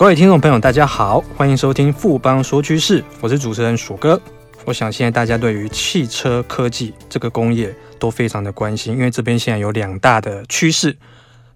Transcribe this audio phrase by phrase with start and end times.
[0.00, 4.18] 各位听众朋友，大家好，欢迎收听富邦说趋势，我是主持人鼠哥。
[4.64, 10.96] 我想现在大家对于汽车科技这个工业都非常的关心，因为这边现在有两大的趋势，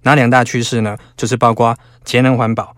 [0.02, 0.98] 哪两大趋势呢？
[1.16, 1.74] 就是包括
[2.04, 2.76] 节能环保，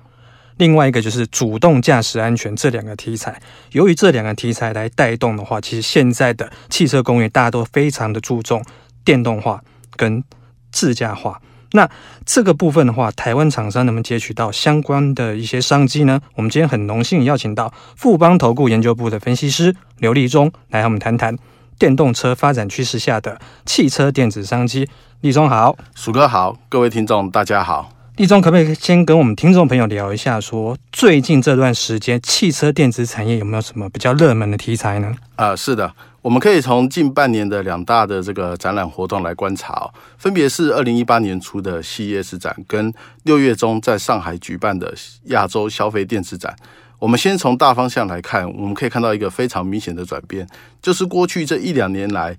[0.57, 3.43] 另外一个就是主动驾驶安全这两个题材。
[3.73, 8.65] 由于这两个题材来带动的话，其实现在的汽车工业大家都非常的注重
[9.05, 9.61] 电动化
[9.97, 10.23] 跟
[10.71, 11.41] 自驾化。
[11.73, 11.89] 那
[12.25, 16.21] 这个部分的话，台湾厂商能不能截取到相关的一些商机呢？
[16.35, 21.37] 我们今天很荣幸邀请到富邦投顾研究部的分析师刘立忠来和我们谈谈
[21.79, 24.89] 电动车发展趋势下的汽车电子商机。
[25.23, 27.91] 立忠好，鼠哥好，各位听众大家好。
[28.17, 35.15] 立忠可不可以先跟我们听众朋友聊一下说，说最近这段时间汽车电子产业有没有什么比较热门的题材呢？
[35.35, 35.93] 啊、呃，是的。
[36.27, 42.93] 我们可以从近半年的两大的这个展览活动来观察哦，分别是二零一八年初的 CES 展跟
[43.23, 44.93] 六月中在上海举办的
[45.27, 46.53] 亚洲消费电子展。
[46.99, 50.45] 我们先从大方向来看，我们可以看到一个非常明显的转变，
[50.83, 52.37] 就是过去这一两年来，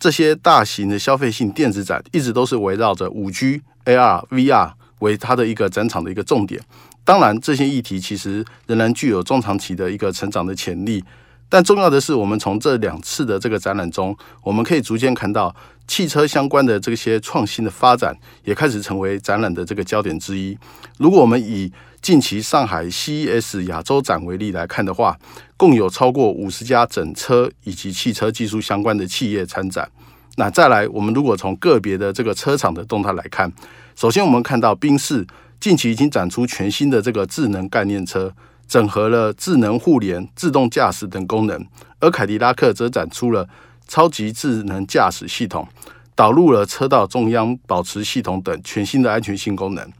[0.00, 6.60] 这些大型的消费性电子展一直都是围绕着五 G、AR、VR 为它的一个展场的一个重点。
[7.04, 11.04] 当然，这些议题其实仍然具有中长期的一个成长的潜力。
[11.48, 15.54] 但重要的是，我们从这两次的这个展览中，我们可以逐渐看到
[15.86, 20.56] 汽车相关的这些创新的发展，也开始成为展览的这个焦点之一。
[20.98, 25.18] 如果我们以近期上海 CES 亚洲展为例来看的话，
[25.56, 29.90] 共有超过五十家整车以及汽车技术相关的企业参展。
[30.36, 33.50] 那再来，我们如果从个别的这个车厂的动态来看，
[33.96, 35.26] 首先我们看到宾士
[35.58, 38.32] 近期已经展出全新的这个智能概念车。
[38.68, 41.66] 整合了智能互联、自动驾驶等功能，
[41.98, 43.48] 而凯迪拉克则展出了
[43.88, 45.66] 超级智能驾驶系统，
[46.14, 49.90] 导入了车道中央保持系统等全新的安全性功能，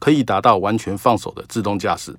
[0.00, 2.14] 可以达到完全放手的自动驾驶。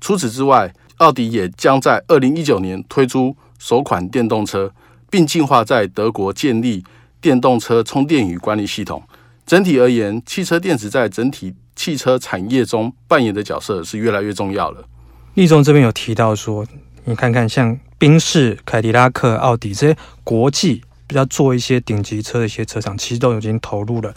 [0.00, 4.72] 除此之外，奥迪也将在二零一九年推出首款电动车，
[5.10, 6.84] 并计划在德国建立
[7.20, 9.02] 电动车充电与管理系统。
[9.44, 14.86] 整体而言，汽车电子在整体汽车产业中扮演的角色是越来越重要了。
[15.34, 16.64] 立忠这边有提到说，
[17.04, 24.14] 你看看像宾士、凯迪拉克、奥迪这些国际比较做一些顶级车的一些车厂，其实都已经投入了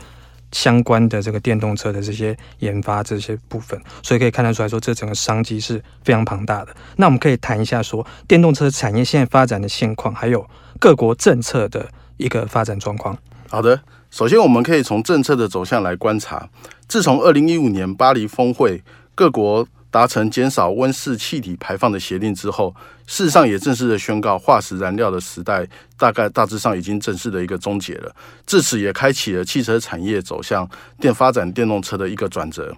[0.51, 6.75] 相关的这个电动车的这些研发这些部分，所以可以看得出来说，这整个商机是非常庞大的。
[6.97, 10.47] 那我们可以谈一下说，电动车产业现在发展的现况，还有
[10.79, 13.17] 各国政策的一个发展状况。
[13.49, 16.47] 好的，首先我们可以从政策的走向来观察，
[16.87, 18.83] 自从二零一五年巴黎峰会，
[19.15, 19.67] 各国
[19.97, 22.71] 达成减少温室气体排放的协定之后，
[23.07, 28.15] 事实上也正式的宣告化石燃料的时代大概大致上已经正式的一个终结了。
[28.45, 30.69] 至此也开启了汽车产业走向
[30.99, 32.71] 电发展电动车的一个转折。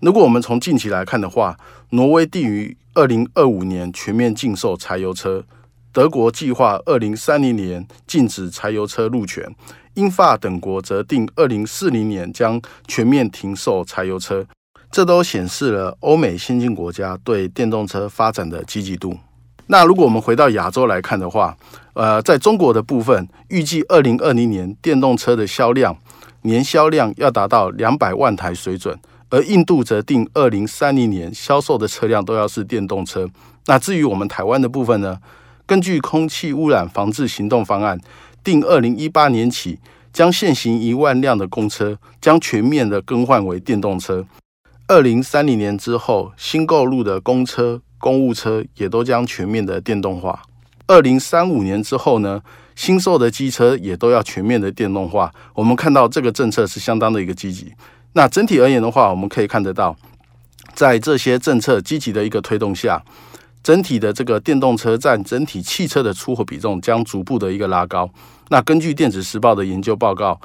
[0.00, 1.56] 如果我们从近期来看的话，
[1.90, 5.44] 挪威定于二零二五年全面禁售柴油车，
[5.92, 9.48] 德国计划二零三零年禁止柴油车入权，
[9.94, 14.44] 英法等国则定二零四零年将全面停售柴油车。
[14.94, 19.18] 这都显示了欧美先进国家对电动车发展的积极度。
[19.66, 21.56] 那如果我们回到亚洲来看的话，
[21.94, 25.96] 呃，在中国的部分，预计二零二零年电动车的销量
[26.42, 28.96] 年销量要达到两百万台水准，
[29.30, 33.28] 而印度则定二零三零年销售的车辆都要是电动车。
[33.66, 35.18] 那至于我们台湾的部分呢？
[35.66, 37.98] 根据空气污染防治行动方案，
[38.44, 39.80] 定二零一八年起，
[40.12, 44.24] 将现行一万辆的公车将全面的更换为电动车。
[44.86, 50.42] 二零三零年之后，新购入的公车、公务车也都将全面的电动化。
[50.86, 52.42] 二零三五年之后呢，
[52.76, 55.32] 新售的机车也都要全面的电动化。
[55.54, 57.72] 我们看到这个政策是相当的一个积极。
[58.12, 59.96] 那整体而言的话，我们可以看得到，
[60.74, 63.02] 在这些政策积极的一个推动下，
[63.62, 68.10] 整体的这个电动车占整体汽车的出货比重将逐步的一个拉高。
[68.50, 70.38] 那根据电子时报的研究报告。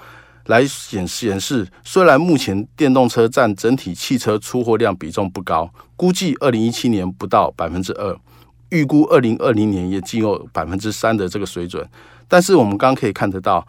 [0.50, 8.18] 来显示显示，虽然目前电动车占整体汽车出货量比重不高，估计二零一七年不到百分之二，
[8.70, 11.88] 预估二零二零年也仅有百分之三的这个水准。
[12.28, 13.68] 但是我们刚刚可以看得到，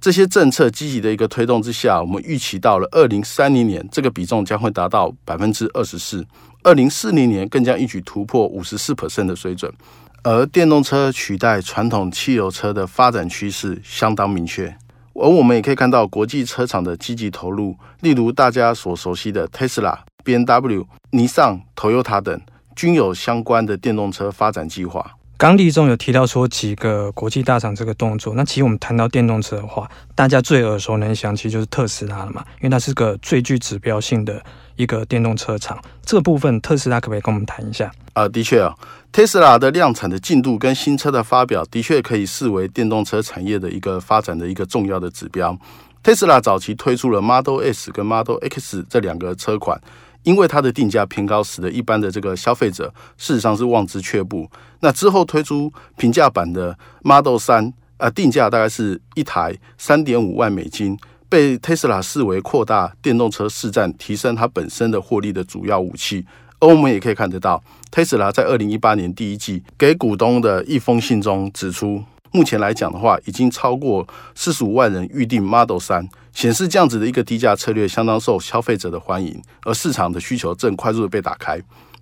[0.00, 6.26] 这些政策积极的一个推动之下，我们预期到了二零三零年，这个比重将会达到百分之二十四，
[6.64, 9.72] 二零四零年更将一举突破五十四%的水准。
[10.24, 14.76] 而电动车取代传统汽油车的发展趋势相当明确。
[15.18, 22.40] 而我们也可以看到国际车厂的积极投入，例如大家所熟悉的 Tesla、BMW、尼桑、Toyota 等，
[22.74, 25.15] 均有相关的电动车发展计划。
[25.38, 34.42] 刚立中有提到说几个国际大厂这个动作，那其实我们谈到电动车的话，大家最耳熟能详其实就是特斯拉了嘛，因为它是个最具指标性的
[34.76, 35.78] 一个电动车厂。
[36.06, 37.92] 这个部分特斯拉可不可以跟我们谈一下？
[38.14, 38.74] 啊，的确啊，
[39.12, 45.54] 特斯拉的量产的进度跟新车的发表，的确可以视为电动车产业的一个发展的一个重要的指标。
[46.02, 49.78] 特斯拉早期推出了 Model S 跟 Model X 这两个车款。
[50.26, 54.50] 因为它的定价偏高，使得一般的这个消费者事实上是望之却步。
[54.80, 66.26] 那之后推出平价版的 Model 3，啊，定价大概是一台三点五万美金，被特斯拉视为扩大电动车市占、提升它本身的获利的主要武器。
[66.58, 67.62] 而我们也可以看得到，
[67.92, 72.02] 特斯拉在二零一八年第一季给股东的一封信中指出。
[72.36, 81.58] 目前来讲的话，已经超过四十五万人预定 Model 3，显示这样子的一个低价策略相当受消费者的欢迎，而市场的需求正快速的被打开。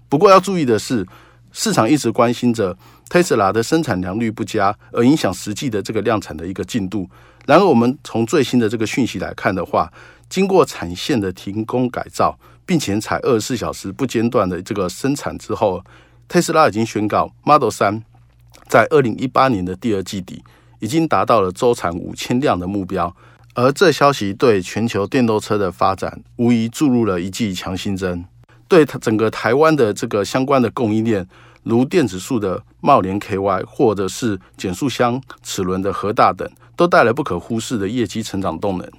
[0.09, 1.07] 不过要注意的是，
[1.53, 2.77] 市场一直关心着
[3.09, 7.09] 特斯拉的生产良率不佳，而影响实际的这个量产的一个进度。
[7.47, 9.89] 然而，我们从最新的这个讯息来看的话，
[10.29, 15.81] 经过产线的停工改造，并且采二十四小时不间断的这个生产之后，
[16.27, 18.03] 特斯拉已经宣告 Model 3。
[18.69, 20.43] 在二零一八年的第二季底，
[20.81, 23.15] 已经达到了周产五千辆的目标，
[23.55, 28.25] 而这消息对全球电动车的发展无疑注入了一剂强心针，
[28.67, 31.27] 对整个台湾的这个相关的供应链，
[31.63, 38.91] 如电子束的贸联 KY，或者是减速箱齿轮的和大等，都带来不可忽视的业绩成长动能。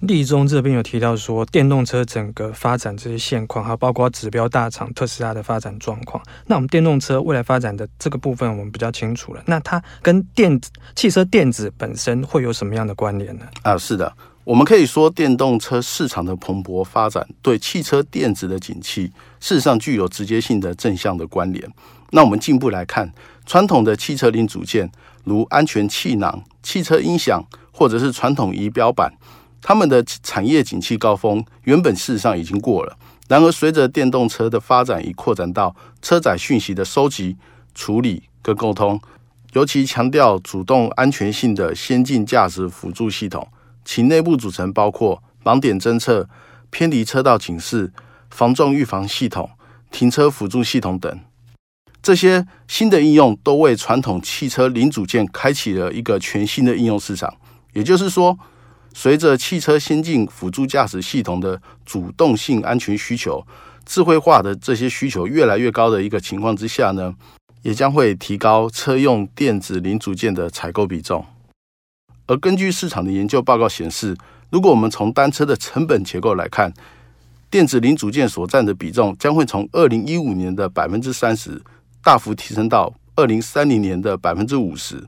[0.00, 6.22] 立中这边有提到说，电动车整个发展这些现况，还包括指标大厂特斯拉的发展状况。
[6.46, 9.42] 那我们电动车未来发展的这个部分，我们比较清楚了。
[9.46, 13.46] 那它跟电子汽车电子本身会有什么样的关联呢？
[13.62, 14.12] 啊，是的，
[14.44, 21.68] 我们可以说，电动车市场的蓬勃发展对汽车电子的景气，事实上具有直接性的正向的关联。
[22.10, 23.12] 那我们进一步来看，
[23.44, 24.90] 传统的汽车零组件，
[25.24, 29.12] 如安全气囊、汽车音响，或者是传统仪表板。
[29.60, 32.96] 他们的产业景气高峰原本事实上已经过了，
[33.28, 37.36] 然而随着电动车的发展，已扩展到车载讯息的收集、
[37.74, 39.00] 处理跟沟通，
[39.52, 43.46] 尤其强调主动安全性的先进驾驶辅助系统，
[43.84, 46.28] 其内部组成包括盲点侦测、
[46.70, 47.92] 偏离车道警示、
[48.30, 49.50] 防撞预防系统、
[49.90, 51.20] 停车辅助系统等，
[52.00, 57.36] 这些新的应用都为传统汽车零组件开启了一个全新的应用市场，
[57.72, 58.38] 也就是说。
[58.92, 63.46] 随着汽车先进辅助驾驶系统的主动性安全需求、
[63.86, 67.14] 智慧化的这些需求越来越高的一个情况之下呢，
[67.62, 71.24] 也将会提高车用电子零组件的采购比重。
[72.26, 74.16] 而根据市场的研究报告显示，
[74.50, 76.72] 如果我们从单车的成本结构来看，
[77.48, 81.62] 电子零组件所占的比重将会从二零一五年的百分之三十
[82.02, 85.06] 大幅提升到二零三零年的百分之五十。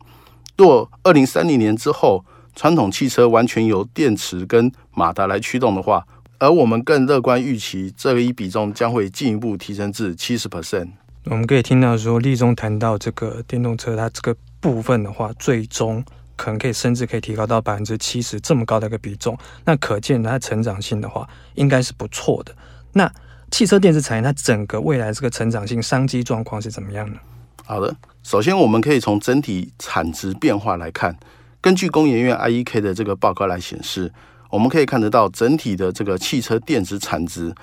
[0.56, 2.24] 若二零三零年之后，
[2.60, 10.90] 传统汽车完全由电池跟马达来驱动的话，而我们更乐观预期这一比重将会进一步提升至七十 percent。
[11.24, 16.04] 我们可以听到说，立中谈到这个电动车，它这个部分的话，最终
[16.36, 19.34] 可能可以甚至可以提高到百分之七十这么高的一个比重。
[19.64, 22.54] 那可见它成长性的话，应该是不错的。
[22.92, 23.10] 那
[23.50, 27.16] 汽车电子产业它整个未来这个成长性商机状况是怎么样呢？
[27.64, 31.16] 好的，首先我们可以从整体产值变化来看。
[31.62, 34.10] 根据工研院 IEK 的这个报告来显示，
[34.48, 37.54] 我们可以看得到整体的这个汽车电子产值，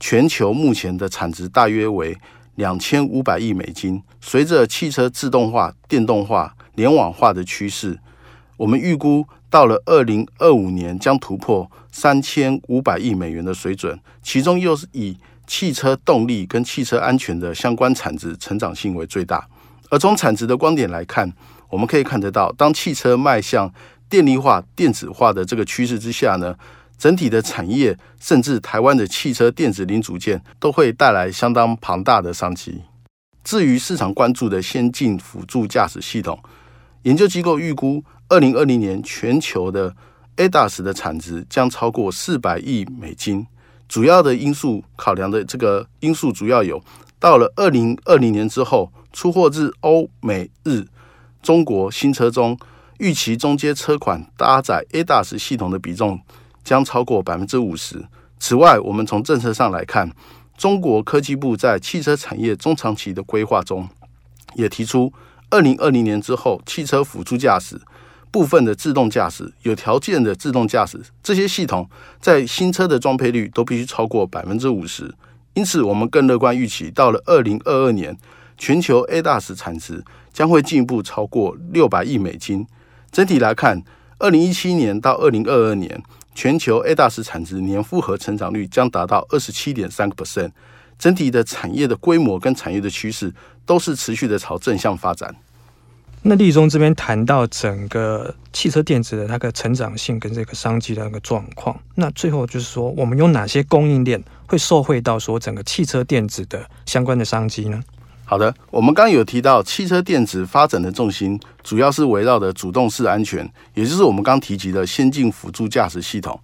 [0.00, 2.18] 全球目前的产值大约为
[2.56, 4.02] 两千五百亿美金。
[4.20, 7.96] 随着汽车自动化、电动化、联网化的趋势，
[8.56, 13.96] 我们预估到了二零二五年将突破三千五百亿美元的水准。
[14.20, 15.16] 其中又是以
[15.46, 19.46] 汽车动力跟汽车安全的相关产值成长性为最大。
[19.90, 21.32] 而从产值的观点来看，
[21.70, 23.72] 我们可以看得到，当汽车迈向
[24.08, 26.54] 电力化、电子化的这个趋势之下呢，
[26.96, 32.80] 整体的产业甚至台湾的汽车电子零组件都会带来相当庞大的商机。
[33.44, 36.38] 至于市场关注的先进辅助驾驶系统，
[37.02, 39.94] 研究机构预估，二零二零年全球的
[40.36, 43.46] ADAS 的产值将超过四百亿美金。
[43.88, 46.82] 主要的因素考量的这个因素主要有，
[47.18, 50.84] 到了二零二零年之后，出货至欧美日。
[51.48, 52.58] 中国新车中，
[52.98, 56.20] 预期中阶车款搭载 ADAS 系统的比重
[56.62, 58.04] 将超过百分之五十。
[58.38, 60.12] 此外，我们从政策上来看，
[60.58, 63.88] 中国科技部在汽车产业中长期的规划中，
[64.56, 65.10] 也提出，
[65.48, 67.80] 二零二零年之后，汽车辅助驾驶、
[68.30, 71.88] 部分的自动驾驶、有条件的自动驾驶这些系统，
[72.20, 75.14] 在新车的装配率都必须超过百分之五十。
[75.54, 78.14] 因此，我们更乐观预期，到了二零二二年。
[78.58, 82.66] 全球 ADAS 产值将会进一步超过六百亿美金。
[83.10, 83.82] 整体来看，
[84.18, 86.02] 二零一七年到二零二二年，
[86.34, 90.50] 全球 ADAS 产值年复合成长率将达到二十七点三个 percent。
[90.98, 93.32] 整体的产业的规模跟产业的趋势
[93.64, 95.32] 都是持续的朝正向发展。
[96.22, 107.80] 那立中这边谈到整个汽车电子的那个成长性跟这个商机的那个状况，那最后就是说，我们有哪些供应链会受惠到说整个汽车电子的相关的商机呢？
[108.30, 116.38] 好的，我们刚刚有提到汽车电子发展的重心主要是围绕的主动式安全，也就是我们刚提及的先进辅助驾驶系统。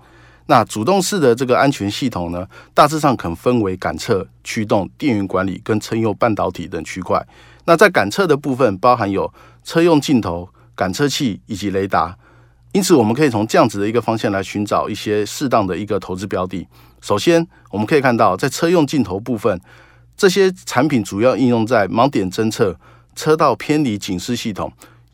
[0.46, 7.22] 那主动式的这个安全系统呢，大致上可分为感测、驱动、电源管理跟车用半导体等区块。
[7.66, 9.30] 那在感测的部分，包含有
[9.62, 12.16] 车用镜头、感测器以及雷达。
[12.72, 16.66] 因此，我们可以从这样子的一个方向来寻找一些适当的一个投资标的。
[17.02, 19.60] 首先，我们可以看到，在车用镜头部分，
[20.16, 22.78] 这些产品主要应用在盲点侦测、
[23.14, 24.72] 车道偏离警示系统。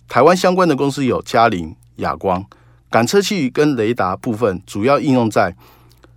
[0.08, 2.44] 台湾相关的公司有佳凌、亚光。
[2.90, 5.54] 感测器跟雷达部分主要应用在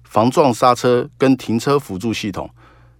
[0.03, 2.49] 防撞刹车跟停车辅助系统。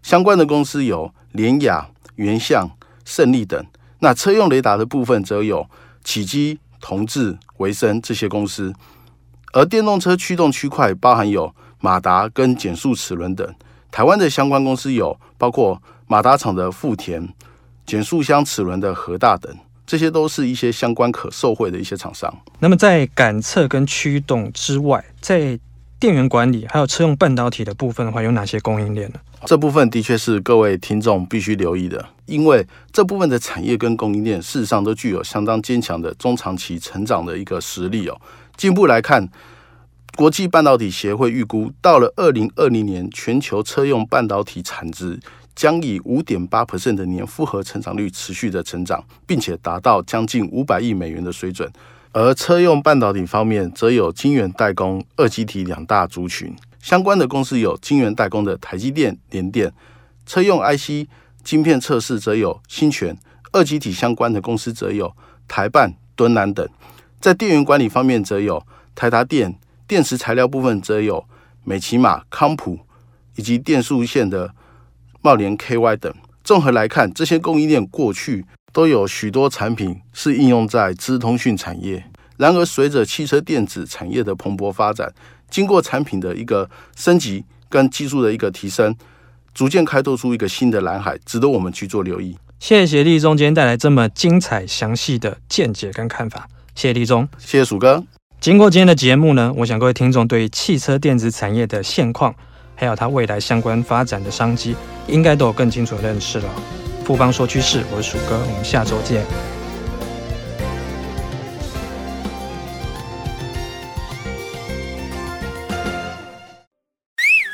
[0.04, 2.70] 相关的公司有联雅、原相、
[3.04, 3.66] 胜利等。
[4.00, 5.68] 那车用雷达的部分则有
[6.04, 8.74] 启基、同致、维生这些公司。
[9.54, 13.56] 而电动车驱动区块包含有马达跟减速齿轮等。
[13.94, 17.32] 台湾的相关公司有包括马达厂的富田、
[17.86, 19.56] 减速箱齿轮的和大等。
[19.86, 22.36] 这些都是一些相关可受惠的一些厂商。
[22.58, 25.60] 那么，在感测跟驱动之外，在
[26.00, 29.20] 电源管理还有车用半导体的部分的话，有哪些供应链呢？
[29.46, 38.20] 这部分的确是各位听众必须留意的，因为这部分的产业跟供应链事实上都具有相当坚强的中长期成长的一个实力哦。
[38.58, 39.30] 进一步来看，
[40.16, 45.20] 国际半导体协会预估，到了二零二零年，全球车用半导体产值。
[45.56, 51.72] 将以五点八 percent 的年复合成长率持续的成长，并且达到将近五百亿美元的水准。
[52.12, 56.56] 而车用半导体方面，则有晶圆代工、二极体两大族群。
[56.82, 59.70] 相关的公司有晶圆代工的台积电、联电；
[60.26, 61.08] 车用 IC
[61.44, 63.16] 晶片测试则有欣銓；
[63.52, 65.16] 二极体相关的公司则有
[65.48, 66.68] 台半、敦南等。
[67.22, 68.66] 在电源管理方面，则有
[68.96, 69.52] 台达电；
[69.88, 71.26] 电池材料部分则有
[71.64, 72.80] 美琪玛、康普，
[73.36, 74.54] 以及电数线的。
[75.26, 76.14] 茂联 KY 等，
[76.44, 82.04] 综合来看，这些供应链过去都有许多产品是应用在资通讯产业。
[82.36, 85.14] 然而，随着汽车电子产业的蓬勃发展，
[85.50, 88.94] 经过产品的一个升级跟技术的一个提升，
[89.54, 92.38] 逐渐开拓出一个新的蓝海，值得我们去做留意。
[92.60, 98.04] 谢谢立中今天带来这么精彩详细的见解跟看法，谢谢立中，谢谢鼠哥。
[98.44, 102.36] 经过今天的节目呢，我想各位听众对汽车电子产业的现况。
[102.76, 104.76] 还有它未来相关发展的商机，
[105.08, 106.50] 应该都有更清楚的认识了。
[107.06, 109.24] 富邦说趋势，我是鼠哥，我们下周见。